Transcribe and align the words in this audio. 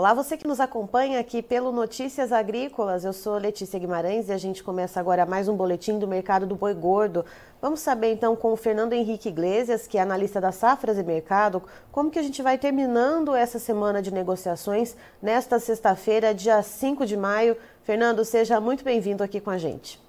Olá, 0.00 0.14
você 0.14 0.34
que 0.34 0.48
nos 0.48 0.60
acompanha 0.60 1.20
aqui 1.20 1.42
pelo 1.42 1.70
Notícias 1.70 2.32
Agrícolas. 2.32 3.04
Eu 3.04 3.12
sou 3.12 3.36
Letícia 3.36 3.78
Guimarães 3.78 4.30
e 4.30 4.32
a 4.32 4.38
gente 4.38 4.62
começa 4.62 4.98
agora 4.98 5.26
mais 5.26 5.46
um 5.46 5.54
boletim 5.54 5.98
do 5.98 6.08
mercado 6.08 6.46
do 6.46 6.56
boi 6.56 6.72
gordo. 6.72 7.22
Vamos 7.60 7.80
saber 7.80 8.10
então 8.10 8.34
com 8.34 8.50
o 8.50 8.56
Fernando 8.56 8.94
Henrique 8.94 9.28
Iglesias, 9.28 9.86
que 9.86 9.98
é 9.98 10.00
analista 10.00 10.40
da 10.40 10.52
Safras 10.52 10.96
e 10.96 11.02
Mercado, 11.02 11.62
como 11.92 12.10
que 12.10 12.18
a 12.18 12.22
gente 12.22 12.40
vai 12.40 12.56
terminando 12.56 13.34
essa 13.34 13.58
semana 13.58 14.00
de 14.00 14.10
negociações 14.10 14.96
nesta 15.20 15.58
sexta-feira, 15.58 16.34
dia 16.34 16.62
5 16.62 17.04
de 17.04 17.18
maio. 17.18 17.54
Fernando, 17.82 18.24
seja 18.24 18.58
muito 18.58 18.82
bem-vindo 18.82 19.22
aqui 19.22 19.38
com 19.38 19.50
a 19.50 19.58
gente. 19.58 20.00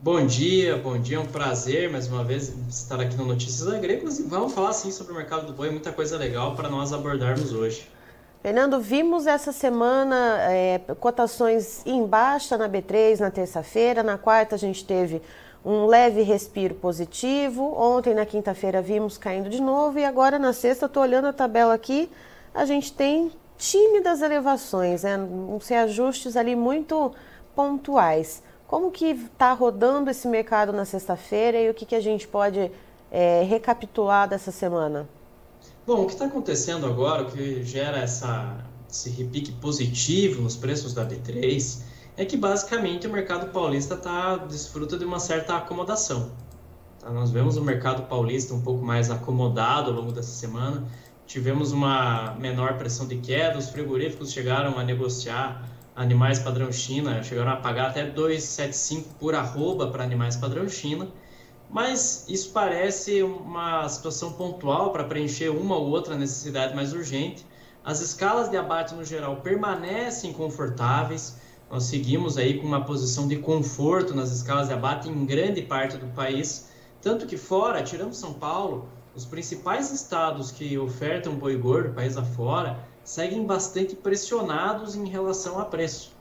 Bom 0.00 0.24
dia, 0.24 0.78
bom 0.78 0.98
dia, 0.98 1.18
é 1.18 1.20
um 1.20 1.26
prazer 1.26 1.92
mais 1.92 2.08
uma 2.08 2.24
vez 2.24 2.54
estar 2.70 2.98
aqui 2.98 3.14
no 3.16 3.26
Notícias 3.26 3.68
Agrícolas 3.68 4.18
e 4.18 4.22
vamos 4.22 4.54
falar 4.54 4.72
sim 4.72 4.90
sobre 4.90 5.12
o 5.12 5.16
mercado 5.16 5.46
do 5.46 5.52
boi, 5.52 5.68
muita 5.68 5.92
coisa 5.92 6.16
legal 6.16 6.56
para 6.56 6.70
nós 6.70 6.90
abordarmos 6.90 7.52
hoje. 7.52 7.95
Fernando, 8.46 8.78
vimos 8.78 9.26
essa 9.26 9.50
semana 9.50 10.38
é, 10.42 10.78
cotações 11.00 11.84
em 11.84 12.06
baixa 12.06 12.56
na 12.56 12.68
B3 12.68 13.18
na 13.18 13.28
terça-feira, 13.28 14.04
na 14.04 14.16
quarta 14.16 14.54
a 14.54 14.58
gente 14.58 14.84
teve 14.84 15.20
um 15.64 15.86
leve 15.86 16.22
respiro 16.22 16.72
positivo, 16.76 17.74
ontem 17.76 18.14
na 18.14 18.24
quinta-feira 18.24 18.80
vimos 18.80 19.18
caindo 19.18 19.50
de 19.50 19.60
novo 19.60 19.98
e 19.98 20.04
agora 20.04 20.38
na 20.38 20.52
sexta, 20.52 20.86
estou 20.86 21.02
olhando 21.02 21.26
a 21.26 21.32
tabela 21.32 21.74
aqui, 21.74 22.08
a 22.54 22.64
gente 22.64 22.92
tem 22.92 23.32
tímidas 23.58 24.22
elevações, 24.22 25.02
né? 25.02 25.18
uns 25.18 25.66
reajustes 25.66 26.36
ali 26.36 26.54
muito 26.54 27.12
pontuais. 27.52 28.44
Como 28.68 28.92
que 28.92 29.06
está 29.06 29.52
rodando 29.54 30.08
esse 30.08 30.28
mercado 30.28 30.72
na 30.72 30.84
sexta-feira 30.84 31.58
e 31.58 31.68
o 31.68 31.74
que, 31.74 31.84
que 31.84 31.96
a 31.96 32.00
gente 32.00 32.28
pode 32.28 32.70
é, 33.10 33.42
recapitular 33.42 34.28
dessa 34.28 34.52
semana? 34.52 35.08
Bom, 35.86 36.02
o 36.02 36.06
que 36.06 36.14
está 36.14 36.24
acontecendo 36.24 36.84
agora, 36.84 37.22
o 37.22 37.26
que 37.30 37.62
gera 37.62 37.98
essa, 37.98 38.58
esse 38.90 39.08
repique 39.08 39.52
positivo 39.52 40.42
nos 40.42 40.56
preços 40.56 40.92
da 40.92 41.06
B3, 41.06 41.80
é 42.16 42.24
que 42.24 42.36
basicamente 42.36 43.06
o 43.06 43.10
mercado 43.12 43.52
paulista 43.52 43.96
tá, 43.96 44.36
desfruta 44.36 44.98
de 44.98 45.04
uma 45.04 45.20
certa 45.20 45.56
acomodação. 45.56 46.32
Tá? 46.98 47.08
Nós 47.10 47.30
vemos 47.30 47.56
o 47.56 47.62
mercado 47.62 48.02
paulista 48.08 48.52
um 48.52 48.60
pouco 48.60 48.84
mais 48.84 49.12
acomodado 49.12 49.92
ao 49.92 49.96
longo 49.96 50.10
dessa 50.10 50.32
semana, 50.32 50.82
tivemos 51.24 51.70
uma 51.70 52.34
menor 52.34 52.76
pressão 52.76 53.06
de 53.06 53.18
queda, 53.18 53.56
os 53.56 53.68
frigoríficos 53.68 54.32
chegaram 54.32 54.76
a 54.76 54.82
negociar 54.82 55.70
animais 55.94 56.40
padrão 56.40 56.72
China, 56.72 57.22
chegaram 57.22 57.52
a 57.52 57.56
pagar 57.58 57.90
até 57.90 58.10
2,75 58.10 59.04
por 59.20 59.36
arroba 59.36 59.86
para 59.86 60.02
animais 60.02 60.34
padrão 60.34 60.68
China, 60.68 61.06
mas 61.70 62.24
isso 62.28 62.50
parece 62.50 63.22
uma 63.22 63.88
situação 63.88 64.32
pontual 64.32 64.92
para 64.92 65.04
preencher 65.04 65.48
uma 65.48 65.76
ou 65.76 65.88
outra 65.88 66.16
necessidade 66.16 66.74
mais 66.74 66.92
urgente. 66.92 67.44
As 67.84 68.00
escalas 68.00 68.48
de 68.48 68.56
abate 68.56 68.94
no 68.94 69.04
geral 69.04 69.36
permanecem 69.36 70.32
confortáveis. 70.32 71.36
Nós 71.70 71.84
seguimos 71.84 72.38
aí 72.38 72.58
com 72.58 72.66
uma 72.66 72.84
posição 72.84 73.26
de 73.26 73.36
conforto 73.36 74.14
nas 74.14 74.30
escalas 74.30 74.68
de 74.68 74.74
abate 74.74 75.08
em 75.08 75.26
grande 75.26 75.62
parte 75.62 75.96
do 75.96 76.06
país, 76.14 76.68
tanto 77.02 77.26
que 77.26 77.36
fora, 77.36 77.82
tirando 77.82 78.12
São 78.12 78.32
Paulo, 78.32 78.88
os 79.14 79.24
principais 79.24 79.90
estados 79.92 80.50
que 80.50 80.76
ofertam 80.76 81.36
boi 81.36 81.56
gordo, 81.56 81.94
país 81.94 82.16
afora, 82.16 82.78
seguem 83.02 83.46
bastante 83.46 83.96
pressionados 83.96 84.94
em 84.94 85.08
relação 85.08 85.58
a 85.58 85.64
preço. 85.64 86.12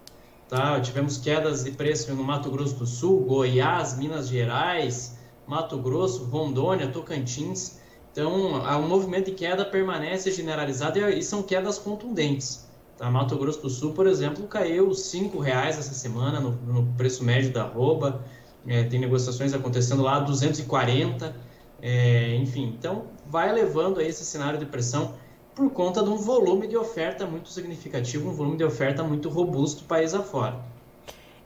Tá? 0.47 0.79
Tivemos 0.79 1.17
quedas 1.17 1.63
de 1.63 1.71
preço 1.71 2.13
no 2.13 2.23
Mato 2.23 2.51
Grosso 2.51 2.75
do 2.75 2.85
Sul, 2.85 3.21
Goiás, 3.21 3.97
Minas 3.97 4.27
Gerais, 4.27 5.14
Mato 5.47 5.77
Grosso, 5.77 6.25
Rondônia, 6.25 6.87
Tocantins. 6.87 7.79
Então, 8.11 8.53
o 8.53 8.81
movimento 8.87 9.25
de 9.25 9.31
queda 9.31 9.65
permanece 9.65 10.31
generalizado 10.31 10.99
e 10.99 11.21
são 11.21 11.43
quedas 11.43 11.77
contundentes. 11.77 12.65
Tá? 12.97 13.11
Mato 13.11 13.37
Grosso 13.37 13.61
do 13.61 13.69
Sul, 13.69 13.91
por 13.93 14.07
exemplo, 14.07 14.47
caiu 14.47 14.89
R$ 14.89 15.39
reais 15.41 15.77
essa 15.77 15.93
semana 15.93 16.39
no, 16.39 16.51
no, 16.51 16.93
preço 16.93 17.23
médio 17.23 17.51
da 17.51 17.63
arroba. 17.63 18.23
É, 18.65 18.83
tem 18.83 18.99
negociações 18.99 19.53
acontecendo 19.53 20.01
lá, 20.01 20.19
240. 20.19 21.35
É, 21.81 22.35
enfim, 22.35 22.73
então 22.77 23.07
vai 23.27 23.51
levando 23.51 23.99
a 23.99 24.03
esse 24.03 24.23
cenário 24.23 24.57
de 24.57 24.65
pressão 24.65 25.13
por 25.53 25.69
conta 25.71 26.01
de 26.01 26.09
um 26.09 26.17
volume 26.17 26.67
de 26.67 26.75
oferta 26.75 27.25
muito 27.25 27.49
significativo, 27.49 28.29
um 28.29 28.33
volume 28.33 28.57
de 28.57 28.63
oferta 28.63 29.03
muito 29.03 29.29
robusto 29.29 29.83
país 29.83 30.13
afora. 30.13 30.59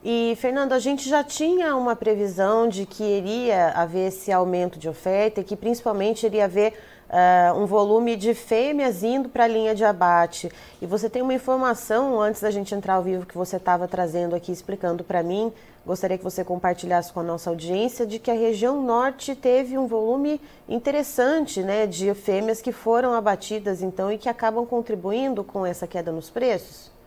E, 0.02 0.34
Fernando, 0.40 0.72
a 0.72 0.78
gente 0.78 1.06
já 1.06 1.22
tinha 1.22 1.76
uma 1.76 1.94
previsão 1.94 2.66
de 2.66 2.86
que 2.86 3.04
iria 3.04 3.68
haver 3.72 4.08
esse 4.08 4.32
aumento 4.32 4.78
de 4.78 4.88
oferta 4.88 5.40
e 5.42 5.44
que 5.44 5.54
principalmente 5.54 6.24
iria 6.24 6.46
haver 6.46 6.72
uh, 7.10 7.60
um 7.60 7.66
volume 7.66 8.16
de 8.16 8.32
fêmeas 8.32 9.02
indo 9.02 9.28
para 9.28 9.44
a 9.44 9.48
linha 9.48 9.74
de 9.74 9.84
abate. 9.84 10.50
E 10.80 10.86
você 10.86 11.10
tem 11.10 11.20
uma 11.20 11.34
informação, 11.34 12.18
antes 12.18 12.40
da 12.40 12.50
gente 12.50 12.74
entrar 12.74 12.94
ao 12.94 13.02
vivo, 13.02 13.26
que 13.26 13.36
você 13.36 13.56
estava 13.56 13.86
trazendo 13.86 14.34
aqui, 14.34 14.50
explicando 14.50 15.04
para 15.04 15.22
mim, 15.22 15.52
gostaria 15.84 16.16
que 16.16 16.24
você 16.24 16.42
compartilhasse 16.42 17.12
com 17.12 17.20
a 17.20 17.24
nossa 17.24 17.50
audiência, 17.50 18.06
de 18.06 18.18
que 18.18 18.30
a 18.30 18.34
região 18.34 18.82
norte 18.82 19.34
teve 19.34 19.76
um 19.76 19.86
volume 19.86 20.40
interessante 20.66 21.62
né, 21.62 21.86
de 21.86 22.14
fêmeas 22.14 22.62
que 22.62 22.72
foram 22.72 23.12
abatidas, 23.12 23.82
então, 23.82 24.10
e 24.10 24.16
que 24.16 24.30
acabam 24.30 24.64
contribuindo 24.64 25.44
com 25.44 25.66
essa 25.66 25.86
queda 25.86 26.10
nos 26.10 26.30
preços? 26.30 26.99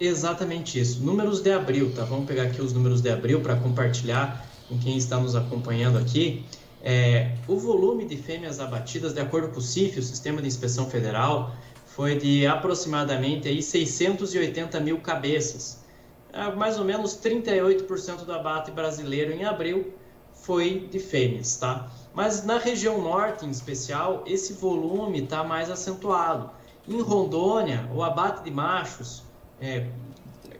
Exatamente 0.00 0.80
isso. 0.80 1.04
Números 1.04 1.42
de 1.42 1.52
abril, 1.52 1.92
tá? 1.94 2.04
Vamos 2.04 2.24
pegar 2.24 2.44
aqui 2.44 2.62
os 2.62 2.72
números 2.72 3.02
de 3.02 3.10
abril 3.10 3.42
para 3.42 3.54
compartilhar 3.56 4.46
com 4.66 4.78
quem 4.78 4.96
está 4.96 5.18
nos 5.18 5.36
acompanhando 5.36 5.98
aqui. 5.98 6.42
É, 6.82 7.36
o 7.46 7.58
volume 7.58 8.06
de 8.06 8.16
fêmeas 8.16 8.60
abatidas, 8.60 9.12
de 9.12 9.20
acordo 9.20 9.48
com 9.48 9.58
o 9.58 9.62
CIF, 9.62 9.98
o 9.98 10.02
Sistema 10.02 10.40
de 10.40 10.48
Inspeção 10.48 10.88
Federal, 10.88 11.54
foi 11.84 12.16
de 12.16 12.46
aproximadamente 12.46 13.46
aí 13.46 13.62
680 13.62 14.80
mil 14.80 15.02
cabeças. 15.02 15.84
É, 16.32 16.50
mais 16.50 16.78
ou 16.78 16.84
menos 16.86 17.18
38% 17.18 18.24
do 18.24 18.32
abate 18.32 18.70
brasileiro 18.70 19.32
em 19.32 19.44
abril 19.44 19.92
foi 20.32 20.88
de 20.90 20.98
fêmeas, 20.98 21.58
tá? 21.58 21.90
Mas 22.14 22.42
na 22.42 22.56
região 22.56 23.02
norte, 23.02 23.44
em 23.44 23.50
especial, 23.50 24.24
esse 24.26 24.54
volume 24.54 25.24
está 25.24 25.44
mais 25.44 25.68
acentuado. 25.68 26.48
Em 26.88 27.02
Rondônia, 27.02 27.86
o 27.94 28.02
abate 28.02 28.42
de 28.42 28.50
machos 28.50 29.28
é, 29.60 29.86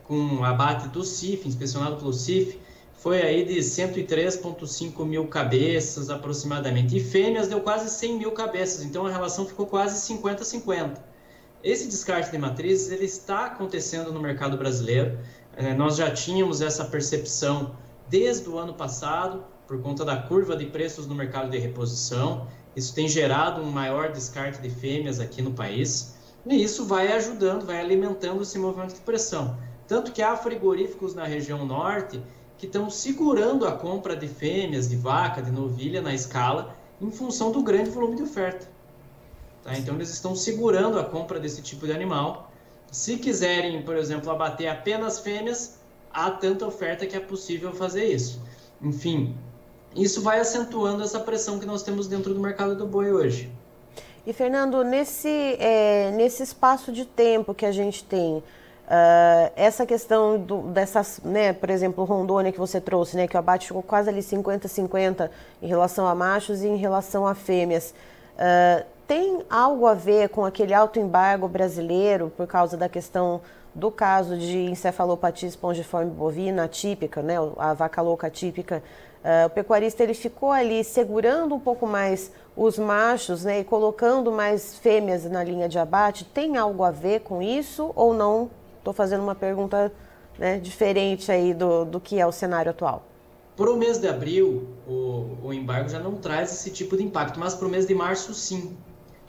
com 0.05 0.44
abate 0.44 0.88
do 0.88 1.05
CIF, 1.05 1.47
inspecionado 1.47 1.97
pelo 1.97 2.12
CIF, 2.12 2.59
foi 2.94 3.22
aí 3.22 3.44
de 3.44 3.59
103,5 3.59 5.06
mil 5.06 5.27
cabeças 5.27 6.11
aproximadamente. 6.11 6.97
E 6.97 7.00
fêmeas 7.00 7.49
deu 7.49 7.60
quase 7.60 7.89
100 7.89 8.19
mil 8.19 8.33
cabeças, 8.33 8.84
então 8.84 9.06
a 9.06 9.10
relação 9.10 9.47
ficou 9.47 9.66
quase 9.66 10.12
50-50. 10.12 10.99
Esse 11.62 11.87
descarte 11.87 12.31
de 12.31 12.39
matrizes 12.39 12.91
ele 12.91 13.05
está 13.05 13.47
acontecendo 13.47 14.12
no 14.12 14.21
mercado 14.21 14.56
brasileiro. 14.56 15.19
É, 15.56 15.75
nós 15.75 15.97
já 15.97 16.10
tínhamos 16.10 16.60
essa 16.60 16.84
percepção 16.84 17.75
desde 18.09 18.49
o 18.49 18.59
ano 18.59 18.75
passado, 18.75 19.44
por 19.66 19.81
conta 19.81 20.05
da 20.05 20.16
curva 20.16 20.56
de 20.56 20.66
preços 20.66 21.06
no 21.06 21.15
mercado 21.15 21.50
de 21.50 21.59
reposição. 21.59 22.49
Isso 22.75 22.94
tem 22.94 23.09
gerado 23.09 23.60
um 23.62 23.71
maior 23.71 24.10
descarte 24.10 24.60
de 24.60 24.69
fêmeas 24.69 25.21
aqui 25.21 25.41
no 25.41 25.53
país. 25.53 26.16
E 26.47 26.62
isso 26.62 26.84
vai 26.84 27.12
ajudando, 27.12 27.67
vai 27.67 27.78
alimentando 27.81 28.43
esse 28.43 28.59
movimento 28.59 28.95
de 28.95 29.01
pressão. 29.01 29.59
Tanto 29.87 30.12
que 30.12 30.23
há 30.23 30.37
frigoríficos 30.37 31.15
na 31.15 31.25
região 31.25 31.67
norte 31.67 32.23
que 32.56 32.67
estão 32.67 32.89
segurando 32.91 33.67
a 33.67 33.73
compra 33.73 34.15
de 34.15 34.28
fêmeas, 34.28 34.89
de 34.89 34.97
vaca, 34.97 35.43
de 35.43 35.51
novilha 35.51 36.01
na 36.01 36.15
escala, 36.15 36.77
em 37.01 37.11
função 37.11 37.51
do 37.51 37.62
grande 37.62 37.91
volume 37.91 38.17
de 38.17 38.23
oferta. 38.23 38.69
Tá? 39.62 39.77
Então, 39.77 39.95
eles 39.95 40.11
estão 40.11 40.34
segurando 40.34 40.99
a 40.99 41.05
compra 41.05 41.41
desse 41.41 41.62
tipo 41.62 41.87
de 41.87 41.93
animal. 41.93 42.51
Se 42.91 43.17
quiserem, 43.17 43.83
por 43.83 43.97
exemplo, 43.97 44.31
abater 44.31 44.69
apenas 44.69 45.21
fêmeas, 45.21 45.78
há 46.12 46.31
tanta 46.31 46.67
oferta 46.67 47.07
que 47.07 47.17
é 47.17 47.21
possível 47.21 47.72
fazer 47.72 48.05
isso. 48.05 48.41
Enfim, 48.83 49.34
isso 49.95 50.22
vai 50.22 50.41
acentuando 50.41 51.03
essa 51.03 51.21
pressão 51.21 51.59
que 51.59 51.67
nós 51.67 51.83
temos 51.83 52.07
dentro 52.07 52.33
do 52.33 52.41
mercado 52.41 52.77
do 52.77 52.87
boi 52.87 53.13
hoje. 53.13 53.53
E 54.27 54.33
Fernando, 54.33 54.84
nesse, 54.84 55.57
é, 55.59 56.11
nesse 56.11 56.43
espaço 56.43 56.93
de 56.93 57.07
tempo 57.07 57.55
que 57.55 57.65
a 57.65 57.72
gente 57.72 58.05
tem, 58.05 58.43
uh, 58.91 59.53
essa 59.57 59.87
questão 59.87 60.39
do, 60.39 60.63
dessas, 60.63 61.21
né, 61.25 61.53
por 61.53 61.71
exemplo, 61.71 62.05
Rondônia 62.05 62.53
que 62.53 62.59
você 62.59 62.81
trouxe, 62.81 63.17
né, 63.17 63.27
que 63.27 63.37
o 63.37 63.39
abate 63.39 63.69
ficou 63.69 63.83
quase 63.83 64.11
ali 64.11 64.21
50-50 64.21 65.31
em 65.63 65.67
relação 65.67 66.07
a 66.07 66.15
machos 66.15 66.63
e 66.63 66.69
em 66.69 66.77
relação 66.77 67.27
a 67.27 67.34
fêmeas. 67.34 67.95
Uh, 68.34 68.84
tem 69.07 69.43
algo 69.49 69.87
a 69.87 69.95
ver 69.95 70.28
com 70.28 70.45
aquele 70.45 70.75
alto 70.75 70.99
embargo 70.99 71.49
brasileiro 71.49 72.31
por 72.37 72.47
causa 72.47 72.77
da 72.77 72.89
questão 72.89 73.41
do 73.75 73.91
caso 73.91 74.37
de 74.37 74.59
encefalopatia 74.59 75.49
espongiforme 75.49 76.11
bovina 76.11 76.65
atípica, 76.65 77.23
né, 77.23 77.37
a 77.57 77.73
vaca 77.73 78.03
louca 78.03 78.27
atípica? 78.27 78.83
Uh, 79.23 79.47
o 79.47 79.51
pecuarista 79.51 80.03
ele 80.03 80.15
ficou 80.15 80.51
ali 80.51 80.83
segurando 80.83 81.55
um 81.55 81.61
pouco 81.61 81.87
mais 81.87 82.33
os 82.62 82.78
machos 82.78 83.42
né, 83.42 83.60
e 83.60 83.65
colocando 83.65 84.30
mais 84.30 84.77
fêmeas 84.77 85.24
na 85.24 85.42
linha 85.42 85.66
de 85.66 85.78
abate. 85.78 86.27
Tem 86.27 86.59
algo 86.59 86.84
a 86.84 86.91
ver 86.91 87.21
com 87.21 87.41
isso 87.41 87.91
ou 87.97 88.12
não? 88.12 88.51
Estou 88.77 88.92
fazendo 88.92 89.22
uma 89.22 89.34
pergunta 89.34 89.91
né, 90.39 90.59
diferente 90.59 91.33
aí 91.33 91.54
do, 91.54 91.86
do 91.86 91.98
que 91.98 92.21
é 92.21 92.27
o 92.27 92.30
cenário 92.30 92.71
atual. 92.71 93.03
Para 93.57 93.71
o 93.71 93.78
mês 93.78 93.97
de 93.97 94.07
abril, 94.07 94.68
o, 94.86 95.39
o 95.42 95.54
embargo 95.54 95.89
já 95.89 95.98
não 95.98 96.16
traz 96.16 96.53
esse 96.53 96.71
tipo 96.71 96.98
de 96.98 97.03
impacto, 97.03 97.41
mas 97.41 97.54
para 97.54 97.66
o 97.66 97.71
mês 97.71 97.86
de 97.86 97.95
março, 97.95 98.34
sim. 98.34 98.77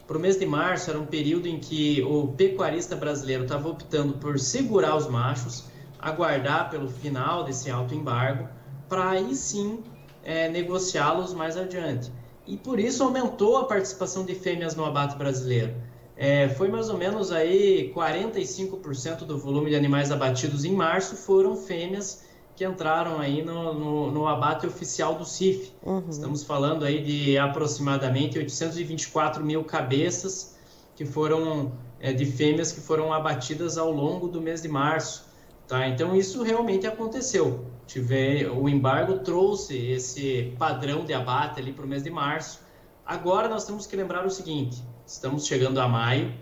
para 0.05 0.17
o 0.17 0.19
mês 0.19 0.37
de 0.37 0.45
março 0.45 0.89
era 0.89 0.99
um 0.99 1.05
período 1.05 1.47
em 1.47 1.57
que 1.57 2.03
o 2.03 2.33
pecuarista 2.35 2.97
brasileiro 2.97 3.43
estava 3.43 3.69
optando 3.69 4.11
por 4.15 4.37
segurar 4.39 4.97
os 4.97 5.07
machos, 5.07 5.63
aguardar 5.97 6.69
pelo 6.69 6.89
final 6.89 7.45
desse 7.45 7.71
alto 7.71 7.95
embargo, 7.95 8.49
para 8.89 9.11
aí 9.11 9.33
sim 9.35 9.81
é, 10.21 10.49
negociá-los 10.49 11.33
mais 11.33 11.55
adiante. 11.55 12.11
E 12.47 12.57
por 12.57 12.79
isso 12.79 13.03
aumentou 13.03 13.57
a 13.57 13.65
participação 13.65 14.25
de 14.25 14.35
fêmeas 14.35 14.75
no 14.75 14.83
abate 14.85 15.15
brasileiro. 15.15 15.73
É, 16.15 16.49
foi 16.49 16.67
mais 16.67 16.89
ou 16.89 16.97
menos 16.97 17.31
aí 17.31 17.91
45% 17.95 19.19
do 19.25 19.37
volume 19.37 19.69
de 19.69 19.75
animais 19.75 20.11
abatidos 20.11 20.65
em 20.65 20.73
março 20.73 21.15
foram 21.15 21.55
fêmeas 21.55 22.23
que 22.55 22.65
entraram 22.65 23.19
aí 23.19 23.41
no, 23.41 23.73
no, 23.73 24.11
no 24.11 24.27
abate 24.27 24.67
oficial 24.67 25.15
do 25.15 25.25
CIF. 25.25 25.71
Uhum. 25.83 26.03
Estamos 26.09 26.43
falando 26.43 26.85
aí 26.85 27.03
de 27.03 27.37
aproximadamente 27.37 28.37
824 28.37 29.43
mil 29.43 29.63
cabeças 29.63 30.55
que 30.95 31.05
foram 31.05 31.71
é, 31.99 32.13
de 32.13 32.25
fêmeas 32.25 32.71
que 32.71 32.81
foram 32.81 33.11
abatidas 33.11 33.77
ao 33.77 33.91
longo 33.91 34.27
do 34.27 34.39
mês 34.39 34.61
de 34.61 34.67
março. 34.67 35.25
Tá? 35.71 35.87
Então 35.87 36.13
isso 36.13 36.43
realmente 36.43 36.85
aconteceu. 36.85 37.65
Tive, 37.87 38.45
o 38.47 38.67
embargo 38.67 39.19
trouxe 39.19 39.77
esse 39.77 40.53
padrão 40.59 41.05
de 41.05 41.13
abate 41.13 41.61
ali 41.61 41.71
para 41.71 41.85
o 41.85 41.87
mês 41.87 42.03
de 42.03 42.09
março. 42.09 42.59
Agora 43.05 43.47
nós 43.47 43.63
temos 43.63 43.87
que 43.87 43.95
lembrar 43.95 44.25
o 44.25 44.29
seguinte: 44.29 44.83
estamos 45.07 45.47
chegando 45.47 45.79
a 45.79 45.87
maio. 45.87 46.33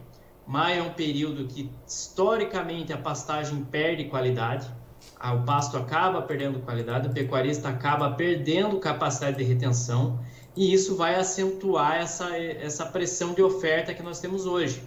Maio 0.47 0.79
é 0.79 0.81
um 0.81 0.93
período 0.93 1.45
que 1.45 1.69
historicamente 1.85 2.91
a 2.91 2.97
pastagem 2.97 3.63
perde 3.65 4.05
qualidade 4.05 4.67
o 5.21 5.43
pasto 5.45 5.77
acaba 5.77 6.21
perdendo 6.23 6.59
qualidade, 6.59 7.07
o 7.07 7.11
pecuarista 7.11 7.69
acaba 7.69 8.11
perdendo 8.11 8.79
capacidade 8.79 9.37
de 9.37 9.43
retenção 9.43 10.19
e 10.55 10.73
isso 10.73 10.95
vai 10.95 11.15
acentuar 11.15 11.97
essa, 11.97 12.35
essa 12.35 12.85
pressão 12.85 13.33
de 13.33 13.43
oferta 13.43 13.93
que 13.93 14.01
nós 14.01 14.19
temos 14.19 14.45
hoje. 14.45 14.81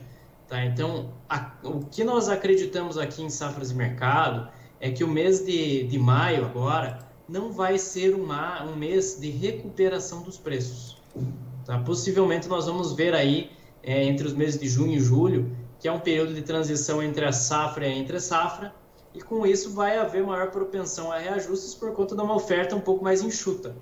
Tá? 0.52 0.62
Então, 0.66 1.14
a, 1.31 1.50
o 1.64 1.81
que 1.87 2.04
nós 2.04 2.28
acreditamos 2.28 2.99
aqui 2.99 3.22
em 3.22 3.31
Safras 3.31 3.70
e 3.70 3.75
Mercado 3.75 4.50
é 4.78 4.90
que 4.90 5.02
o 5.02 5.08
mês 5.08 5.43
de, 5.43 5.84
de 5.84 5.99
maio 5.99 6.44
agora 6.44 6.99
não 7.26 7.50
vai 7.50 7.78
ser 7.78 8.14
uma, 8.14 8.62
um 8.62 8.76
mês 8.76 9.19
de 9.19 9.31
recuperação 9.31 10.20
dos 10.20 10.37
preços. 10.37 11.00
Tá? 11.64 11.78
Possivelmente 11.78 12.49
nós 12.49 12.66
vamos 12.66 12.93
ver 12.93 13.14
aí, 13.14 13.50
é, 13.82 14.04
entre 14.04 14.26
os 14.26 14.34
meses 14.34 14.60
de 14.60 14.69
junho 14.69 14.93
e 14.93 15.00
julho, 15.00 15.56
que 15.81 15.88
é 15.88 15.93
um 15.93 16.00
período 16.00 16.34
de 16.34 16.43
transição 16.43 17.02
entre 17.02 17.25
a 17.25 17.32
safra 17.32 17.88
e 17.88 17.90
a 17.90 17.96
entre 17.96 18.20
safra, 18.20 18.75
e 19.14 19.22
com 19.22 19.46
isso 19.46 19.70
vai 19.70 19.96
haver 19.96 20.22
maior 20.22 20.50
propensão 20.50 21.10
a 21.10 21.16
reajustes 21.16 21.75
por 21.75 21.93
conta 21.93 22.14
de 22.14 22.20
uma 22.20 22.34
oferta 22.34 22.76
um 22.76 22.81
pouco 22.81 23.02
mais 23.02 23.22
enxuta. 23.22 23.75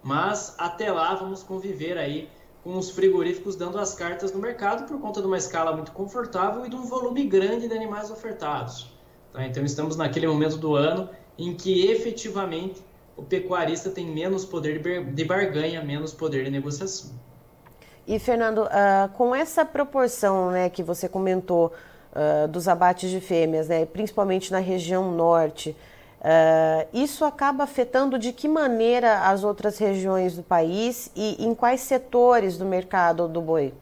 Mas 0.00 0.54
até 0.58 0.92
lá 0.92 1.12
vamos 1.16 1.42
conviver 1.42 1.98
aí 1.98 2.28
com 2.64 2.78
os 2.78 2.90
frigoríficos 2.90 3.54
dando 3.54 3.78
as 3.78 3.94
cartas 3.94 4.32
no 4.32 4.40
mercado 4.40 4.88
por 4.88 4.98
conta 4.98 5.20
de 5.20 5.26
uma 5.26 5.36
escala 5.36 5.76
muito 5.76 5.92
confortável 5.92 6.64
e 6.64 6.70
de 6.70 6.74
um 6.74 6.86
volume 6.86 7.22
grande 7.24 7.68
de 7.68 7.74
animais 7.74 8.10
ofertados. 8.10 8.90
Tá? 9.32 9.46
Então 9.46 9.62
estamos 9.62 9.96
naquele 9.96 10.26
momento 10.26 10.56
do 10.56 10.74
ano 10.74 11.10
em 11.38 11.54
que 11.54 11.86
efetivamente 11.86 12.82
o 13.16 13.22
pecuarista 13.22 13.90
tem 13.90 14.06
menos 14.06 14.46
poder 14.46 14.80
de 15.12 15.24
barganha, 15.24 15.84
menos 15.84 16.14
poder 16.14 16.44
de 16.44 16.50
negociação. 16.50 17.10
E 18.06 18.18
Fernando, 18.18 18.62
uh, 18.62 19.08
com 19.12 19.34
essa 19.34 19.64
proporção 19.64 20.50
né, 20.50 20.70
que 20.70 20.82
você 20.82 21.08
comentou 21.08 21.72
uh, 22.12 22.48
dos 22.48 22.66
abates 22.66 23.10
de 23.10 23.20
fêmeas, 23.20 23.68
né, 23.68 23.84
principalmente 23.84 24.50
na 24.50 24.58
região 24.58 25.12
norte. 25.12 25.76
Uh, 26.24 26.88
isso 26.94 27.22
acaba 27.22 27.64
afetando 27.64 28.18
de 28.18 28.32
que 28.32 28.48
maneira 28.48 29.28
as 29.28 29.44
outras 29.44 29.76
regiões 29.76 30.34
do 30.34 30.42
país 30.42 31.12
e 31.14 31.36
em 31.44 31.54
quais 31.54 31.82
setores 31.82 32.56
do 32.56 32.64
mercado 32.64 33.28
do 33.28 33.42
boi? 33.42 33.74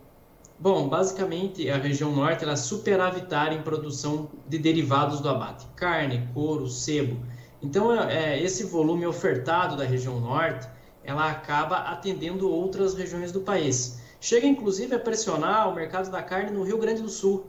Bom, 0.59 0.89
basicamente 0.89 1.71
a 1.71 1.77
região 1.77 2.11
norte 2.11 2.45
é 2.45 2.57
superavitária 2.57 3.55
em 3.55 3.63
produção 3.63 4.29
de 4.49 4.59
derivados 4.59 5.21
do 5.21 5.29
abate, 5.29 5.67
carne, 5.77 6.29
couro, 6.35 6.67
sebo. 6.67 7.17
Então, 7.63 7.95
é, 7.95 8.43
esse 8.43 8.65
volume 8.65 9.07
ofertado 9.07 9.77
da 9.77 9.85
região 9.85 10.19
norte, 10.19 10.69
ela 11.05 11.31
acaba 11.31 11.77
atendendo 11.77 12.51
outras 12.51 12.95
regiões 12.95 13.31
do 13.31 13.41
país. 13.41 14.01
Chega 14.21 14.49
inclusive 14.49 14.97
a 14.97 14.99
pressionar 14.99 15.69
o 15.69 15.75
mercado 15.75 16.11
da 16.11 16.23
carne 16.23 16.51
no 16.51 16.65
Rio 16.65 16.79
Grande 16.79 17.03
do 17.03 17.09
Sul, 17.09 17.47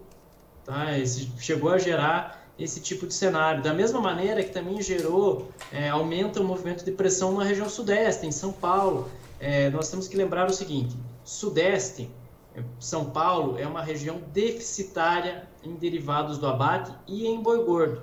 Tá? 0.63 0.97
Esse, 0.97 1.29
chegou 1.39 1.71
a 1.71 1.77
gerar 1.77 2.42
esse 2.57 2.79
tipo 2.79 3.07
de 3.07 3.13
cenário. 3.13 3.63
Da 3.63 3.73
mesma 3.73 3.99
maneira 3.99 4.43
que 4.43 4.51
também 4.51 4.81
gerou, 4.81 5.49
é, 5.71 5.89
aumenta 5.89 6.41
o 6.41 6.43
movimento 6.43 6.85
de 6.85 6.91
pressão 6.91 7.33
na 7.33 7.43
região 7.43 7.69
sudeste, 7.69 8.25
em 8.25 8.31
São 8.31 8.51
Paulo. 8.51 9.09
É, 9.39 9.69
nós 9.69 9.89
temos 9.89 10.07
que 10.07 10.15
lembrar 10.15 10.49
o 10.49 10.53
seguinte: 10.53 10.95
sudeste, 11.23 12.09
é, 12.55 12.63
São 12.79 13.05
Paulo, 13.05 13.57
é 13.57 13.67
uma 13.67 13.81
região 13.81 14.21
deficitária 14.31 15.47
em 15.63 15.75
derivados 15.75 16.37
do 16.37 16.47
abate 16.47 16.91
e 17.07 17.27
em 17.27 17.41
boi 17.41 17.63
gordo. 17.63 18.01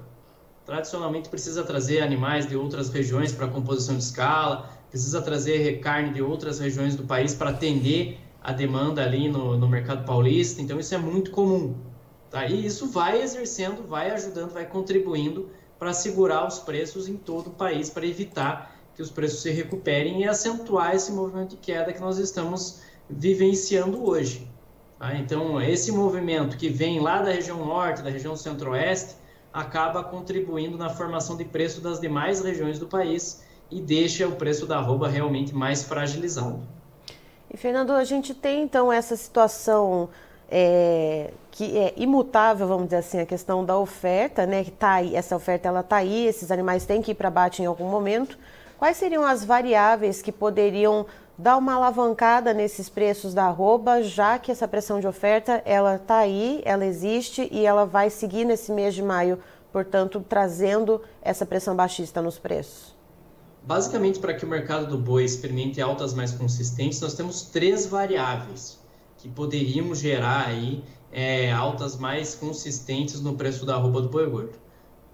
Tradicionalmente 0.66 1.28
precisa 1.28 1.64
trazer 1.64 2.02
animais 2.02 2.46
de 2.46 2.56
outras 2.56 2.90
regiões 2.90 3.32
para 3.32 3.48
composição 3.48 3.96
de 3.96 4.02
escala, 4.02 4.70
precisa 4.88 5.22
trazer 5.22 5.80
carne 5.80 6.12
de 6.12 6.22
outras 6.22 6.58
regiões 6.58 6.94
do 6.94 7.04
país 7.04 7.34
para 7.34 7.50
atender 7.50 8.18
a 8.42 8.52
demanda 8.52 9.02
ali 9.02 9.28
no, 9.28 9.56
no 9.56 9.68
mercado 9.68 10.04
paulista. 10.04 10.60
Então 10.60 10.78
isso 10.78 10.94
é 10.94 10.98
muito 10.98 11.30
comum. 11.30 11.74
Tá? 12.30 12.46
E 12.46 12.64
isso 12.64 12.88
vai 12.88 13.20
exercendo, 13.20 13.86
vai 13.86 14.10
ajudando, 14.10 14.52
vai 14.52 14.64
contribuindo 14.64 15.50
para 15.78 15.92
segurar 15.92 16.46
os 16.46 16.58
preços 16.58 17.08
em 17.08 17.16
todo 17.16 17.48
o 17.48 17.50
país, 17.50 17.90
para 17.90 18.06
evitar 18.06 18.76
que 18.94 19.02
os 19.02 19.10
preços 19.10 19.42
se 19.42 19.50
recuperem 19.50 20.22
e 20.22 20.28
acentuar 20.28 20.94
esse 20.94 21.10
movimento 21.10 21.50
de 21.50 21.56
queda 21.56 21.92
que 21.92 22.00
nós 22.00 22.18
estamos 22.18 22.82
vivenciando 23.08 24.06
hoje. 24.06 24.48
Tá? 24.98 25.14
Então, 25.16 25.60
esse 25.60 25.90
movimento 25.90 26.56
que 26.56 26.68
vem 26.68 27.00
lá 27.00 27.22
da 27.22 27.32
região 27.32 27.64
norte, 27.64 28.02
da 28.02 28.10
região 28.10 28.36
centro-oeste, 28.36 29.16
acaba 29.52 30.04
contribuindo 30.04 30.78
na 30.78 30.90
formação 30.90 31.36
de 31.36 31.44
preço 31.44 31.80
das 31.80 32.00
demais 32.00 32.40
regiões 32.40 32.78
do 32.78 32.86
país 32.86 33.42
e 33.70 33.80
deixa 33.80 34.28
o 34.28 34.32
preço 34.36 34.66
da 34.66 34.78
arroba 34.78 35.08
realmente 35.08 35.54
mais 35.54 35.82
fragilizado. 35.82 36.60
E 37.52 37.56
Fernando, 37.56 37.92
a 37.92 38.04
gente 38.04 38.32
tem 38.32 38.62
então 38.62 38.92
essa 38.92 39.16
situação 39.16 40.08
é, 40.50 41.30
que 41.52 41.78
é 41.78 41.94
imutável, 41.96 42.66
vamos 42.66 42.84
dizer 42.86 42.96
assim, 42.96 43.20
a 43.20 43.26
questão 43.26 43.64
da 43.64 43.78
oferta, 43.78 44.44
né? 44.44 44.64
Que 44.64 44.70
tá 44.70 44.94
aí, 44.94 45.14
essa 45.14 45.36
oferta 45.36 45.68
ela 45.68 45.82
tá 45.82 45.96
aí, 45.96 46.26
esses 46.26 46.50
animais 46.50 46.84
têm 46.84 47.00
que 47.00 47.12
ir 47.12 47.14
para 47.14 47.28
abate 47.28 47.62
em 47.62 47.66
algum 47.66 47.88
momento. 47.88 48.36
Quais 48.76 48.96
seriam 48.96 49.24
as 49.24 49.44
variáveis 49.44 50.20
que 50.20 50.32
poderiam 50.32 51.06
dar 51.38 51.56
uma 51.56 51.74
alavancada 51.74 52.52
nesses 52.52 52.88
preços 52.88 53.32
da 53.32 53.44
arroba, 53.44 54.02
já 54.02 54.38
que 54.38 54.50
essa 54.50 54.66
pressão 54.66 55.00
de 55.00 55.06
oferta 55.06 55.62
ela 55.64 55.96
está 55.96 56.18
aí, 56.18 56.60
ela 56.64 56.84
existe 56.84 57.48
e 57.52 57.64
ela 57.64 57.86
vai 57.86 58.10
seguir 58.10 58.44
nesse 58.44 58.72
mês 58.72 58.94
de 58.94 59.02
maio, 59.02 59.38
portanto, 59.72 60.24
trazendo 60.28 61.00
essa 61.22 61.46
pressão 61.46 61.76
baixista 61.76 62.20
nos 62.20 62.38
preços? 62.38 62.94
Basicamente, 63.62 64.18
para 64.18 64.34
que 64.34 64.44
o 64.44 64.48
mercado 64.48 64.86
do 64.86 64.98
boi 64.98 65.24
experimente 65.24 65.80
altas 65.80 66.14
mais 66.14 66.32
consistentes, 66.32 67.00
nós 67.00 67.14
temos 67.14 67.42
três 67.42 67.86
variáveis 67.86 68.79
que 69.20 69.28
poderiam 69.28 69.94
gerar 69.94 70.46
aí 70.46 70.82
é, 71.12 71.52
altas 71.52 71.98
mais 71.98 72.34
consistentes 72.34 73.20
no 73.20 73.34
preço 73.34 73.66
da 73.66 73.74
arroba 73.74 74.00
do 74.00 74.08
boi 74.08 74.28
gordo. 74.28 74.58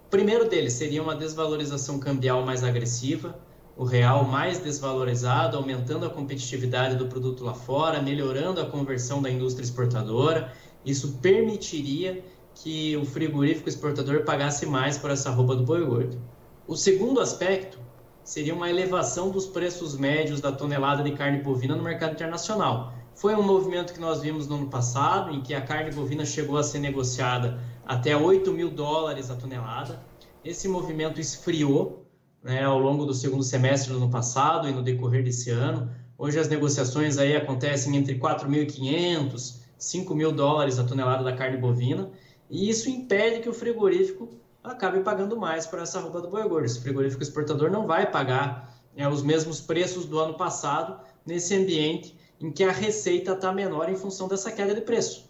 O 0.05 0.09
primeiro 0.09 0.47
deles 0.47 0.73
seria 0.73 1.03
uma 1.03 1.13
desvalorização 1.13 1.99
cambial 1.99 2.45
mais 2.45 2.63
agressiva, 2.63 3.37
o 3.75 3.83
real 3.83 4.23
mais 4.23 4.59
desvalorizado, 4.59 5.57
aumentando 5.57 6.05
a 6.05 6.09
competitividade 6.09 6.95
do 6.95 7.07
produto 7.07 7.43
lá 7.43 7.53
fora, 7.53 8.01
melhorando 8.01 8.61
a 8.61 8.65
conversão 8.65 9.21
da 9.21 9.29
indústria 9.29 9.63
exportadora. 9.63 10.53
Isso 10.85 11.17
permitiria 11.21 12.23
que 12.55 12.95
o 12.95 13.05
frigorífico 13.05 13.67
exportador 13.67 14.23
pagasse 14.23 14.65
mais 14.65 14.97
por 14.97 15.11
essa 15.11 15.29
arroba 15.29 15.55
do 15.55 15.63
boi 15.63 15.85
gordo. 15.85 16.17
O 16.65 16.75
segundo 16.75 17.19
aspecto 17.19 17.77
seria 18.23 18.53
uma 18.53 18.69
elevação 18.69 19.29
dos 19.29 19.45
preços 19.45 19.97
médios 19.97 20.41
da 20.41 20.51
tonelada 20.51 21.03
de 21.03 21.11
carne 21.11 21.41
bovina 21.41 21.75
no 21.75 21.83
mercado 21.83 22.13
internacional. 22.13 22.96
Foi 23.17 23.33
um 23.33 23.41
movimento 23.41 23.93
que 23.93 23.99
nós 23.99 24.21
vimos 24.21 24.47
no 24.47 24.57
ano 24.57 24.67
passado, 24.67 25.31
em 25.31 25.41
que 25.41 25.55
a 25.55 25.61
carne 25.61 25.89
bovina 25.89 26.23
chegou 26.23 26.55
a 26.55 26.61
ser 26.61 26.77
negociada 26.77 27.59
até 27.83 28.15
8 28.15 28.53
mil 28.53 28.69
dólares 28.69 29.31
a 29.31 29.35
tonelada. 29.35 29.99
Esse 30.45 30.67
movimento 30.67 31.19
esfriou 31.19 32.05
né, 32.43 32.63
ao 32.63 32.77
longo 32.77 33.07
do 33.07 33.15
segundo 33.15 33.41
semestre 33.41 33.91
do 33.91 33.97
ano 33.97 34.11
passado 34.11 34.69
e 34.69 34.71
no 34.71 34.83
decorrer 34.83 35.23
desse 35.23 35.49
ano. 35.49 35.89
Hoje 36.15 36.37
as 36.37 36.47
negociações 36.47 37.17
aí 37.17 37.35
acontecem 37.35 37.95
entre 37.95 38.19
4.500, 38.19 39.61
5 39.79 40.13
mil 40.13 40.31
dólares 40.31 40.77
a 40.77 40.83
tonelada 40.83 41.23
da 41.23 41.35
carne 41.35 41.57
bovina, 41.57 42.11
e 42.47 42.69
isso 42.69 42.87
impede 42.87 43.39
que 43.39 43.49
o 43.49 43.53
frigorífico 43.53 44.29
acabe 44.63 44.99
pagando 44.99 45.35
mais 45.35 45.65
por 45.65 45.79
essa 45.79 45.99
roupa 45.99 46.21
do 46.21 46.29
boi 46.29 46.47
gordo. 46.47 46.65
Esse 46.65 46.81
frigorífico 46.81 47.23
exportador 47.23 47.71
não 47.71 47.87
vai 47.87 48.11
pagar 48.11 48.77
é, 48.95 49.09
os 49.09 49.23
mesmos 49.23 49.59
preços 49.59 50.05
do 50.05 50.19
ano 50.19 50.35
passado 50.35 50.99
nesse 51.25 51.55
ambiente 51.55 52.15
em 52.39 52.51
que 52.51 52.63
a 52.63 52.71
receita 52.71 53.33
está 53.33 53.51
menor 53.51 53.89
em 53.89 53.95
função 53.95 54.27
dessa 54.27 54.51
queda 54.51 54.73
de 54.73 54.81
preço. 54.81 55.27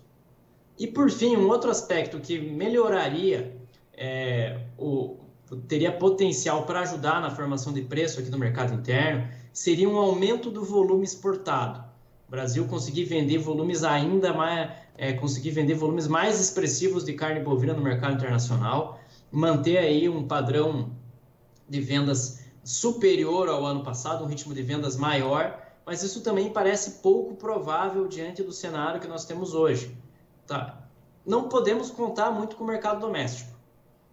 E 0.77 0.85
por 0.85 1.09
fim, 1.09 1.35
um 1.35 1.47
outro 1.47 1.71
aspecto 1.71 2.19
que 2.19 2.39
melhoraria, 2.39 3.55
é, 3.93 4.59
o, 4.77 5.17
teria 5.67 5.91
potencial 5.91 6.65
para 6.65 6.81
ajudar 6.81 7.21
na 7.21 7.31
formação 7.31 7.73
de 7.73 7.81
preço 7.81 8.19
aqui 8.19 8.29
no 8.29 8.37
mercado 8.37 8.73
interno, 8.73 9.27
seria 9.51 9.89
um 9.89 9.97
aumento 9.97 10.51
do 10.51 10.63
volume 10.63 11.03
exportado. 11.03 11.83
O 12.27 12.31
Brasil 12.31 12.67
conseguir 12.67 13.05
vender 13.05 13.37
volumes 13.37 13.83
ainda 13.83 14.33
mais, 14.33 14.71
é, 14.97 15.13
conseguir 15.13 15.51
vender 15.51 15.73
volumes 15.73 16.07
mais 16.07 16.39
expressivos 16.39 17.03
de 17.05 17.13
carne 17.13 17.39
bovina 17.39 17.73
no 17.73 17.81
mercado 17.81 18.15
internacional, 18.15 18.99
manter 19.31 19.77
aí 19.77 20.07
um 20.09 20.27
padrão 20.27 20.91
de 21.67 21.79
vendas 21.81 22.45
superior 22.63 23.47
ao 23.47 23.65
ano 23.65 23.81
passado, 23.81 24.23
um 24.23 24.27
ritmo 24.27 24.53
de 24.53 24.61
vendas 24.61 24.97
maior, 24.97 25.66
mas 25.87 26.03
isso 26.03 26.19
também 26.19 26.49
parece 26.49 26.99
pouco 27.01 27.35
provável 27.35 28.09
diante 28.09 28.43
do 28.43 28.51
cenário 28.51 28.99
que 28.99 29.07
nós 29.07 29.23
temos 29.23 29.53
hoje. 29.53 29.95
Tá? 30.45 30.85
Não 31.25 31.47
podemos 31.47 31.89
contar 31.89 32.29
muito 32.29 32.57
com 32.57 32.65
o 32.65 32.67
mercado 32.67 32.99
doméstico. 32.99 33.49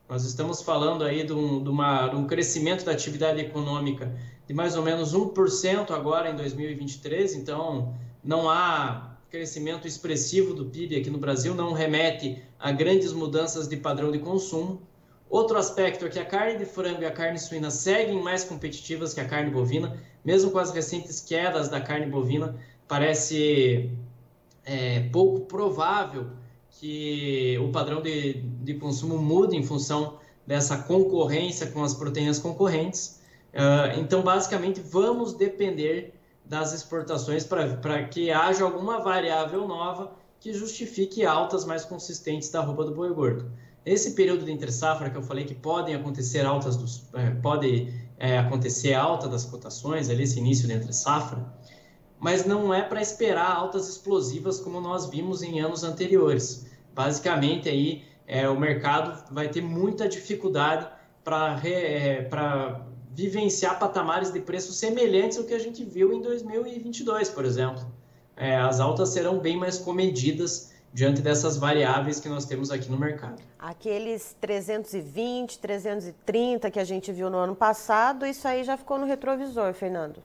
Nós 0.09 0.25
estamos 0.25 0.63
falando 0.63 1.03
aí 1.03 1.27
de 1.27 1.33
um, 1.33 1.65
de, 1.65 1.69
uma, 1.69 2.07
de 2.07 2.15
um 2.15 2.29
crescimento 2.29 2.85
da 2.85 2.93
atividade 2.93 3.41
econômica 3.41 4.15
de 4.47 4.55
mais 4.55 4.77
ou 4.77 4.85
menos 4.85 5.17
1% 5.17 5.91
agora 5.91 6.31
em 6.31 6.37
2023, 6.37 7.35
então 7.35 7.93
não 8.23 8.49
há 8.49 9.17
crescimento 9.29 9.89
expressivo 9.89 10.55
do 10.55 10.67
PIB 10.67 10.95
aqui 10.95 11.11
no 11.11 11.19
Brasil, 11.19 11.57
não 11.57 11.73
remete 11.73 12.41
a 12.57 12.71
grandes 12.71 13.13
mudanças 13.13 13.67
de 13.67 13.77
padrão 13.77 14.13
de 14.13 14.21
consumo. 14.21 14.81
Outro 15.29 15.59
aspecto 15.59 16.07
é 16.07 16.09
que 16.09 16.21
a 16.21 16.25
carne 16.25 16.59
de 16.59 16.67
frango 16.67 17.03
e 17.03 17.07
a 17.07 17.11
carne 17.11 17.39
suína 17.39 17.71
seguem 17.71 18.23
mais 18.23 18.45
competitivas 18.45 19.13
que 19.13 19.21
a 19.21 19.27
carne 19.27 19.51
bovina, 19.51 19.99
mesmo 20.25 20.51
com 20.51 20.59
as 20.59 20.71
recentes 20.71 21.21
quedas 21.21 21.69
da 21.69 21.81
carne 21.81 22.07
bovina, 22.07 22.57
parece 22.89 23.91
é, 24.65 25.01
pouco 25.13 25.41
provável 25.41 26.27
que 26.71 27.59
o 27.63 27.71
padrão 27.71 28.03
de, 28.03 28.35
de 28.43 28.75
consumo 28.75 29.19
mude 29.19 29.57
em 29.57 29.63
função 29.63 30.19
dessa 30.47 30.79
concorrência 30.79 31.69
com 31.69 31.83
as 31.83 31.95
proteínas 31.95 32.39
concorrentes. 32.39 33.21
Uh, 33.53 34.01
então, 34.01 34.23
basicamente, 34.23 34.81
vamos 34.81 35.33
depender 35.33 36.13
das 36.45 36.73
exportações 36.73 37.45
para 37.45 38.05
que 38.05 38.31
haja 38.31 38.65
alguma 38.65 39.01
variável 39.01 39.67
nova 39.67 40.13
que 40.41 40.53
justifique 40.53 41.25
altas 41.25 41.65
mais 41.65 41.85
consistentes 41.85 42.51
da 42.51 42.61
roupa 42.61 42.85
do 42.85 42.95
boi 42.95 43.13
gordo. 43.15 43.51
Esse 43.87 44.13
período 44.13 44.45
de 44.45 44.53
entre 44.53 44.71
safra 44.71 45.09
que 45.09 45.17
eu 45.17 45.23
falei 45.23 45.45
que 45.45 45.55
podem 45.55 45.95
acontecer 45.95 46.45
altas 46.45 46.77
dos, 46.77 47.05
é, 47.15 47.31
pode 47.31 47.93
é, 48.19 48.39
acontecer 48.39 48.95
alta 48.95 49.29
das 49.29 49.45
cotações 49.45 50.09
ali 50.09 50.23
esse 50.23 50.39
início 50.39 50.67
de 50.67 50.75
entre 50.75 50.93
safra, 50.93 51.45
mas 52.19 52.45
não 52.47 52.73
é 52.73 52.83
para 52.83 53.03
esperar 53.03 53.55
altas 53.55 53.89
explosivas 53.89 54.61
como 54.61 54.81
nós 54.81 55.07
vimos 55.07 55.43
em 55.43 55.61
anos 55.61 55.85
anteriores. 55.85 56.67
Basicamente 56.95 57.69
aí 57.69 58.05
é, 58.27 58.49
o 58.49 58.59
mercado 58.59 59.33
vai 59.33 59.49
ter 59.49 59.61
muita 59.61 60.09
dificuldade 60.09 60.89
para 61.23 61.61
é, 61.65 62.29
vivenciar 63.13 63.79
patamares 63.79 64.33
de 64.33 64.41
preços 64.41 64.77
semelhantes 64.77 65.39
ao 65.39 65.45
que 65.45 65.55
a 65.55 65.59
gente 65.59 65.85
viu 65.85 66.13
em 66.13 66.21
2022, 66.21 67.29
por 67.31 67.45
exemplo. 67.45 67.85
É, 68.37 68.57
as 68.57 68.81
altas 68.81 69.11
serão 69.11 69.39
bem 69.39 69.57
mais 69.57 69.79
comedidas 69.79 70.74
diante 70.95 71.21
dessas 71.21 71.57
variáveis 71.57 72.21
que 72.21 72.29
nós 72.29 72.45
temos 72.45 72.71
aqui 72.71 72.89
no 72.89 72.97
mercado. 72.97 73.43
Aqueles 73.59 74.37
320, 74.41 75.59
330 75.59 76.71
que 76.71 76.79
a 76.79 76.85
gente 76.85 77.11
viu 77.11 77.29
no 77.29 77.37
ano 77.37 77.57
passado, 77.57 78.25
isso 78.25 78.47
aí 78.47 78.63
já 78.63 78.77
ficou 78.77 78.97
no 78.97 79.05
retrovisor, 79.05 79.75
Fernando? 79.75 80.23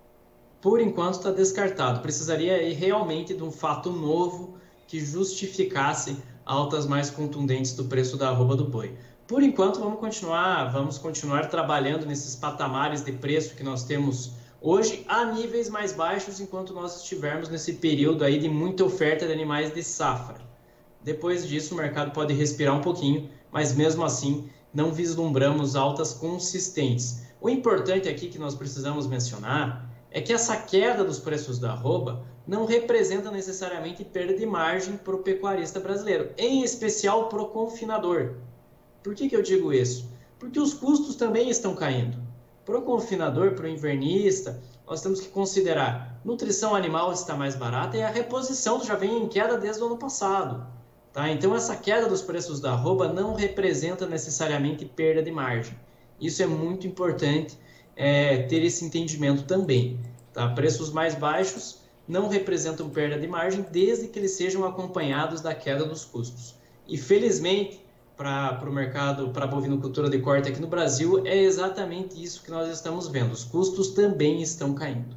Por 0.61 0.79
enquanto 0.79 1.15
está 1.15 1.31
descartado. 1.31 2.01
Precisaria 2.01 2.71
realmente 2.75 3.33
de 3.33 3.41
um 3.41 3.51
fato 3.51 3.91
novo 3.91 4.59
que 4.87 4.99
justificasse 4.99 6.15
altas 6.45 6.85
mais 6.85 7.09
contundentes 7.09 7.73
do 7.73 7.85
preço 7.85 8.15
da 8.15 8.29
arroba 8.29 8.55
do 8.55 8.65
boi. 8.65 8.95
Por 9.25 9.41
enquanto 9.41 9.79
vamos 9.79 9.99
continuar, 9.99 10.71
vamos 10.71 10.99
continuar 10.99 11.49
trabalhando 11.49 12.05
nesses 12.05 12.35
patamares 12.35 13.03
de 13.03 13.11
preço 13.11 13.55
que 13.55 13.63
nós 13.63 13.83
temos 13.83 14.33
hoje 14.61 15.03
a 15.07 15.25
níveis 15.25 15.67
mais 15.67 15.93
baixos 15.93 16.39
enquanto 16.39 16.73
nós 16.73 16.97
estivermos 16.97 17.49
nesse 17.49 17.73
período 17.73 18.23
aí 18.23 18.37
de 18.37 18.49
muita 18.49 18.83
oferta 18.83 19.25
de 19.25 19.33
animais 19.33 19.73
de 19.73 19.83
safra. 19.83 20.48
Depois 21.03 21.47
disso, 21.47 21.73
o 21.73 21.77
mercado 21.77 22.11
pode 22.11 22.33
respirar 22.33 22.75
um 22.75 22.81
pouquinho, 22.81 23.29
mas 23.51 23.73
mesmo 23.73 24.03
assim 24.03 24.49
não 24.73 24.91
vislumbramos 24.91 25.75
altas 25.75 26.13
consistentes. 26.13 27.23
O 27.41 27.49
importante 27.49 28.09
aqui 28.09 28.27
que 28.27 28.37
nós 28.37 28.53
precisamos 28.53 29.07
mencionar 29.07 29.89
é 30.11 30.21
que 30.21 30.33
essa 30.33 30.57
queda 30.57 31.03
dos 31.03 31.19
preços 31.19 31.57
da 31.57 31.71
arroba 31.71 32.23
não 32.45 32.65
representa 32.65 33.31
necessariamente 33.31 34.03
perda 34.03 34.33
de 34.33 34.45
margem 34.45 34.97
para 34.97 35.15
o 35.15 35.19
pecuarista 35.23 35.79
brasileiro, 35.79 36.31
em 36.37 36.63
especial 36.63 37.29
para 37.29 37.41
o 37.41 37.47
confinador. 37.47 38.35
Por 39.03 39.15
que, 39.15 39.29
que 39.29 39.35
eu 39.35 39.41
digo 39.41 39.71
isso? 39.71 40.09
Porque 40.37 40.59
os 40.59 40.73
custos 40.73 41.15
também 41.15 41.49
estão 41.49 41.75
caindo. 41.75 42.17
Para 42.65 42.79
o 42.79 42.81
confinador, 42.81 43.51
para 43.53 43.65
o 43.65 43.69
invernista, 43.69 44.61
nós 44.85 45.01
temos 45.01 45.21
que 45.21 45.29
considerar 45.29 46.19
nutrição 46.25 46.75
animal 46.75 47.13
está 47.13 47.35
mais 47.35 47.55
barata 47.55 47.95
e 47.95 48.01
a 48.01 48.09
reposição 48.09 48.83
já 48.83 48.95
vem 48.95 49.23
em 49.23 49.27
queda 49.27 49.57
desde 49.57 49.81
o 49.83 49.85
ano 49.85 49.97
passado. 49.97 50.65
Tá? 51.13 51.29
Então, 51.31 51.55
essa 51.55 51.75
queda 51.75 52.07
dos 52.07 52.21
preços 52.21 52.59
da 52.59 52.71
arroba 52.71 53.11
não 53.11 53.33
representa 53.33 54.05
necessariamente 54.05 54.85
perda 54.85 55.23
de 55.23 55.31
margem. 55.31 55.73
Isso 56.19 56.43
é 56.43 56.45
muito 56.45 56.85
importante 56.85 57.57
é, 57.95 58.43
ter 58.43 58.63
esse 58.63 58.85
entendimento 58.85 59.43
também. 59.43 59.99
Tá? 60.33 60.47
Preços 60.49 60.91
mais 60.91 61.15
baixos 61.15 61.79
não 62.07 62.27
representam 62.27 62.89
perda 62.89 63.19
de 63.19 63.27
margem 63.27 63.65
desde 63.71 64.07
que 64.07 64.17
eles 64.17 64.31
sejam 64.31 64.65
acompanhados 64.65 65.41
da 65.41 65.53
queda 65.53 65.85
dos 65.85 66.03
custos. 66.05 66.55
E 66.87 66.97
felizmente, 66.97 67.79
para 68.17 68.67
o 68.67 68.73
mercado, 68.73 69.29
para 69.29 69.45
a 69.45 69.47
bovinocultura 69.47 70.09
de 70.09 70.19
corte 70.19 70.49
aqui 70.49 70.59
no 70.59 70.67
Brasil, 70.67 71.25
é 71.25 71.37
exatamente 71.37 72.21
isso 72.21 72.43
que 72.43 72.51
nós 72.51 72.67
estamos 72.69 73.07
vendo. 73.07 73.31
Os 73.31 73.43
custos 73.43 73.89
também 73.89 74.41
estão 74.41 74.73
caindo. 74.73 75.15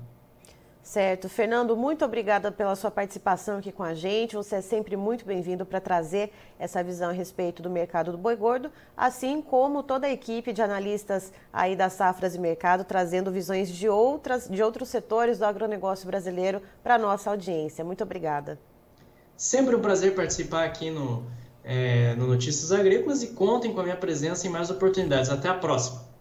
Certo. 0.83 1.29
Fernando, 1.29 1.77
muito 1.77 2.05
obrigada 2.05 2.51
pela 2.51 2.75
sua 2.75 2.91
participação 2.91 3.59
aqui 3.59 3.71
com 3.71 3.85
a 3.85 3.95
gente. 3.95 4.35
Você 4.35 4.57
é 4.57 4.61
sempre 4.61 4.97
muito 4.97 5.25
bem-vindo 5.25 5.65
para 5.65 5.81
trazer 5.81 6.33
essa 6.59 6.83
visão 6.83 7.11
a 7.11 7.13
respeito 7.13 7.63
do 7.63 7.71
mercado 7.71 8.11
do 8.11 8.19
boi 8.19 8.35
gordo, 8.35 8.71
assim 8.97 9.41
como 9.41 9.85
toda 9.85 10.09
a 10.09 10.11
equipe 10.11 10.53
de 10.53 10.61
analistas 10.61 11.33
aí 11.53 11.77
das 11.77 11.93
safras 11.93 12.35
e 12.35 12.39
mercado, 12.39 12.83
trazendo 12.85 13.31
visões 13.31 13.69
de, 13.69 13.89
outras, 13.89 14.49
de 14.49 14.61
outros 14.61 14.89
setores 14.89 15.39
do 15.39 15.45
agronegócio 15.45 16.05
brasileiro 16.05 16.61
para 16.83 16.97
a 16.97 16.99
nossa 16.99 17.31
audiência. 17.31 17.85
Muito 17.85 18.03
obrigada. 18.03 18.59
Sempre 19.37 19.77
um 19.77 19.81
prazer 19.81 20.17
participar 20.17 20.65
aqui 20.65 20.91
no, 20.91 21.25
é, 21.63 22.15
no 22.17 22.27
Notícias 22.27 22.73
Agrícolas 22.73 23.23
e 23.23 23.29
contem 23.29 23.73
com 23.73 23.81
a 23.81 23.85
minha 23.85 23.97
presença 23.97 24.49
em 24.49 24.51
mais 24.51 24.69
oportunidades. 24.69 25.31
Até 25.31 25.49
a 25.49 25.55
próxima. 25.55 26.12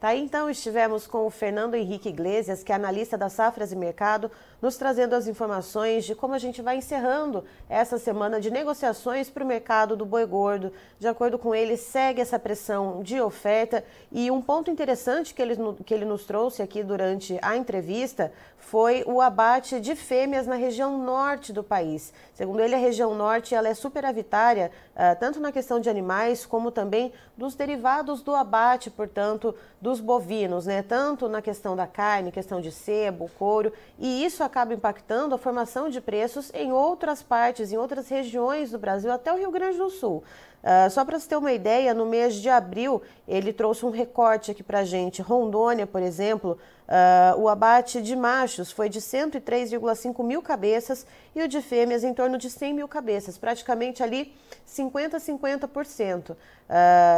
Tá 0.00 0.08
aí, 0.08 0.22
então, 0.22 0.48
estivemos 0.48 1.06
com 1.06 1.26
o 1.26 1.30
Fernando 1.30 1.74
Henrique 1.74 2.08
Iglesias, 2.08 2.62
que 2.62 2.72
é 2.72 2.74
analista 2.74 3.18
da 3.18 3.28
Safras 3.28 3.70
e 3.70 3.76
Mercado, 3.76 4.30
nos 4.62 4.78
trazendo 4.78 5.14
as 5.14 5.26
informações 5.26 6.06
de 6.06 6.14
como 6.14 6.32
a 6.32 6.38
gente 6.38 6.62
vai 6.62 6.78
encerrando 6.78 7.44
essa 7.68 7.98
semana 7.98 8.40
de 8.40 8.50
negociações 8.50 9.28
para 9.28 9.44
o 9.44 9.46
mercado 9.46 9.94
do 9.94 10.06
boi 10.06 10.24
gordo. 10.24 10.72
De 10.98 11.06
acordo 11.06 11.38
com 11.38 11.54
ele, 11.54 11.76
segue 11.76 12.22
essa 12.22 12.38
pressão 12.38 13.02
de 13.02 13.20
oferta 13.20 13.84
e 14.10 14.30
um 14.30 14.40
ponto 14.40 14.70
interessante 14.70 15.34
que 15.34 15.42
ele, 15.42 15.54
que 15.84 15.92
ele 15.92 16.06
nos 16.06 16.24
trouxe 16.24 16.62
aqui 16.62 16.82
durante 16.82 17.38
a 17.42 17.54
entrevista 17.54 18.32
foi 18.60 19.02
o 19.06 19.20
abate 19.20 19.80
de 19.80 19.96
fêmeas 19.96 20.46
na 20.46 20.54
região 20.54 20.96
norte 20.96 21.52
do 21.52 21.64
país. 21.64 22.12
Segundo 22.34 22.60
ele, 22.60 22.74
a 22.74 22.78
região 22.78 23.14
norte 23.14 23.54
ela 23.54 23.68
é 23.68 23.74
superavitária, 23.74 24.70
uh, 24.94 25.18
tanto 25.18 25.40
na 25.40 25.50
questão 25.50 25.80
de 25.80 25.90
animais 25.90 26.46
como 26.46 26.70
também 26.70 27.12
dos 27.36 27.54
derivados 27.54 28.22
do 28.22 28.34
abate, 28.34 28.90
portanto, 28.90 29.54
dos 29.80 29.98
bovinos, 29.98 30.66
né? 30.66 30.82
tanto 30.82 31.28
na 31.28 31.42
questão 31.42 31.74
da 31.74 31.86
carne, 31.86 32.30
questão 32.30 32.60
de 32.60 32.70
sebo, 32.70 33.30
couro, 33.38 33.72
e 33.98 34.24
isso 34.24 34.44
acaba 34.44 34.74
impactando 34.74 35.34
a 35.34 35.38
formação 35.38 35.88
de 35.88 36.00
preços 36.00 36.52
em 36.54 36.70
outras 36.70 37.22
partes, 37.22 37.72
em 37.72 37.76
outras 37.76 38.08
regiões 38.08 38.70
do 38.70 38.78
Brasil, 38.78 39.10
até 39.10 39.32
o 39.32 39.36
Rio 39.36 39.50
Grande 39.50 39.78
do 39.78 39.90
Sul. 39.90 40.22
Uh, 40.62 40.90
só 40.90 41.06
para 41.06 41.18
você 41.18 41.26
ter 41.26 41.36
uma 41.36 41.52
ideia, 41.52 41.94
no 41.94 42.04
mês 42.04 42.34
de 42.34 42.50
abril 42.50 43.00
ele 43.26 43.50
trouxe 43.50 43.86
um 43.86 43.90
recorte 43.90 44.50
aqui 44.50 44.62
para 44.62 44.80
a 44.80 44.84
gente. 44.84 45.22
Rondônia, 45.22 45.86
por 45.86 46.02
exemplo, 46.02 46.58
uh, 46.86 47.40
o 47.40 47.48
abate 47.48 48.02
de 48.02 48.14
machos 48.14 48.70
foi 48.70 48.90
de 48.90 49.00
103,5 49.00 50.22
mil 50.22 50.42
cabeças 50.42 51.06
e 51.34 51.42
o 51.42 51.48
de 51.48 51.62
fêmeas 51.62 52.04
em 52.04 52.12
torno 52.12 52.36
de 52.36 52.50
100 52.50 52.74
mil 52.74 52.86
cabeças, 52.86 53.38
praticamente 53.38 54.02
ali 54.02 54.34
50% 54.68 55.18
50%. 55.38 56.30
Uh, 56.30 56.36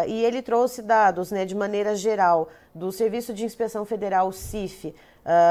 e 0.07 0.25
ele 0.25 0.41
trouxe 0.41 0.81
dados 0.81 1.33
né, 1.33 1.45
de 1.45 1.57
maneira 1.57 1.97
geral 1.97 2.49
do 2.73 2.93
Serviço 2.93 3.35
de 3.35 3.45
Inspeção 3.45 3.85
Federal, 3.85 4.31
CIF. 4.33 4.95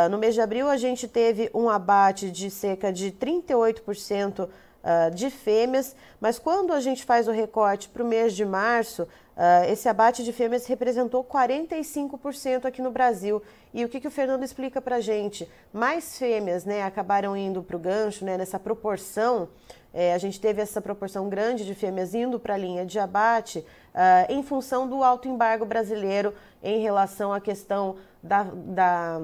No 0.09 0.17
mês 0.17 0.33
de 0.33 0.41
abril 0.41 0.67
a 0.67 0.75
gente 0.75 1.07
teve 1.07 1.49
um 1.53 1.69
abate 1.69 2.29
de 2.29 2.49
cerca 2.49 2.91
de 2.91 3.09
38% 3.09 4.49
uh, 4.83 5.13
de 5.13 5.29
fêmeas, 5.29 5.95
mas 6.19 6.37
quando 6.37 6.73
a 6.73 6.79
gente 6.79 7.03
faz 7.03 7.27
o 7.27 7.31
recorte 7.31 7.89
para 7.89 8.03
o 8.03 8.05
mês 8.05 8.33
de 8.33 8.45
março, 8.45 9.03
uh, 9.03 9.71
esse 9.71 9.87
abate 9.87 10.23
de 10.23 10.33
fêmeas 10.33 10.65
representou 10.65 11.23
45% 11.23 12.65
aqui 12.65 12.81
no 12.81 12.91
Brasil. 12.91 13.41
E 13.73 13.85
o 13.85 13.89
que, 13.89 13.99
que 13.99 14.07
o 14.07 14.11
Fernando 14.11 14.43
explica 14.43 14.81
para 14.81 14.97
a 14.97 15.01
gente? 15.01 15.49
Mais 15.71 16.17
fêmeas 16.17 16.65
né, 16.65 16.83
acabaram 16.83 17.35
indo 17.35 17.63
para 17.63 17.75
o 17.75 17.79
gancho, 17.79 18.25
né, 18.25 18.37
nessa 18.37 18.59
proporção. 18.59 19.47
É, 19.93 20.13
a 20.13 20.17
gente 20.17 20.39
teve 20.39 20.61
essa 20.61 20.81
proporção 20.81 21.27
grande 21.27 21.65
de 21.65 21.75
fêmeas 21.75 22.13
indo 22.13 22.39
para 22.39 22.53
a 22.53 22.57
linha 22.57 22.85
de 22.85 22.97
abate 22.97 23.59
uh, 23.59 24.31
em 24.31 24.41
função 24.41 24.87
do 24.87 25.03
alto 25.03 25.27
embargo 25.27 25.65
brasileiro 25.65 26.33
em 26.63 26.79
relação 26.79 27.33
à 27.33 27.41
questão 27.41 27.97
da, 28.23 28.43
da 28.43 29.21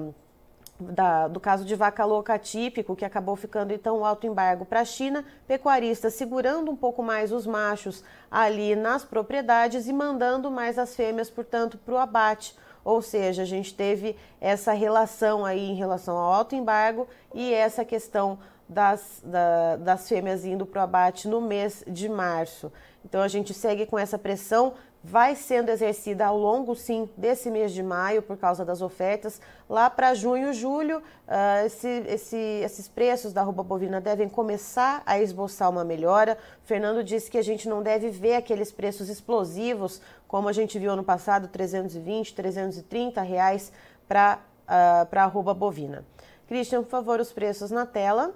da, 0.78 1.26
do 1.26 1.40
caso 1.40 1.64
de 1.64 1.74
vaca 1.74 2.04
louca 2.04 2.38
típico, 2.38 2.94
que 2.94 3.04
acabou 3.04 3.34
ficando 3.34 3.72
então 3.72 4.04
alto 4.04 4.26
embargo 4.26 4.64
para 4.64 4.80
a 4.80 4.84
China, 4.84 5.24
pecuaristas 5.46 6.14
segurando 6.14 6.70
um 6.70 6.76
pouco 6.76 7.02
mais 7.02 7.32
os 7.32 7.46
machos 7.46 8.04
ali 8.30 8.76
nas 8.76 9.04
propriedades 9.04 9.88
e 9.88 9.92
mandando 9.92 10.50
mais 10.50 10.78
as 10.78 10.94
fêmeas, 10.94 11.28
portanto, 11.28 11.78
para 11.78 11.94
o 11.94 11.98
abate. 11.98 12.56
Ou 12.84 13.02
seja, 13.02 13.42
a 13.42 13.46
gente 13.46 13.74
teve 13.74 14.16
essa 14.40 14.72
relação 14.72 15.44
aí 15.44 15.70
em 15.70 15.74
relação 15.74 16.16
ao 16.16 16.32
alto 16.32 16.54
embargo 16.54 17.08
e 17.34 17.52
essa 17.52 17.84
questão 17.84 18.38
das, 18.68 19.20
da, 19.24 19.76
das 19.76 20.08
fêmeas 20.08 20.44
indo 20.44 20.64
para 20.64 20.80
o 20.80 20.84
abate 20.84 21.26
no 21.26 21.40
mês 21.40 21.82
de 21.86 22.08
março. 22.08 22.70
Então 23.04 23.22
a 23.22 23.28
gente 23.28 23.54
segue 23.54 23.86
com 23.86 23.98
essa 23.98 24.18
pressão 24.18 24.74
vai 25.02 25.36
sendo 25.36 25.70
exercida 25.70 26.26
ao 26.26 26.36
longo, 26.36 26.74
sim, 26.74 27.08
desse 27.16 27.50
mês 27.50 27.72
de 27.72 27.82
maio, 27.82 28.20
por 28.20 28.36
causa 28.36 28.64
das 28.64 28.82
ofertas. 28.82 29.40
Lá 29.68 29.88
para 29.88 30.12
junho, 30.14 30.52
julho, 30.52 30.98
uh, 30.98 31.66
esse, 31.66 31.88
esse, 32.08 32.36
esses 32.36 32.88
preços 32.88 33.32
da 33.32 33.42
roupa 33.42 33.62
bovina 33.62 34.00
devem 34.00 34.28
começar 34.28 35.02
a 35.06 35.20
esboçar 35.20 35.70
uma 35.70 35.84
melhora. 35.84 36.36
Fernando 36.64 37.04
disse 37.04 37.30
que 37.30 37.38
a 37.38 37.42
gente 37.42 37.68
não 37.68 37.82
deve 37.82 38.10
ver 38.10 38.34
aqueles 38.34 38.72
preços 38.72 39.08
explosivos, 39.08 40.00
como 40.26 40.48
a 40.48 40.52
gente 40.52 40.78
viu 40.78 40.94
no 40.96 41.04
passado, 41.04 41.48
320, 41.48 42.34
330 42.34 43.22
reais 43.22 43.72
para 44.08 44.40
uh, 44.68 45.18
a 45.18 45.26
roupa 45.26 45.54
bovina. 45.54 46.04
Christian, 46.48 46.82
por 46.82 46.90
favor, 46.90 47.20
os 47.20 47.32
preços 47.32 47.70
na 47.70 47.86
tela. 47.86 48.34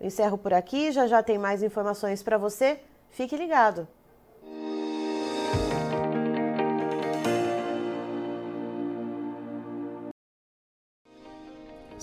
Eu 0.00 0.06
encerro 0.06 0.36
por 0.36 0.52
aqui, 0.52 0.92
já 0.92 1.06
já 1.06 1.22
tem 1.22 1.38
mais 1.38 1.62
informações 1.62 2.22
para 2.22 2.36
você. 2.36 2.78
Fique 3.10 3.34
ligado. 3.36 3.88